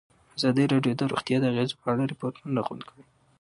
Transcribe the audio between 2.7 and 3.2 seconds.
کړي.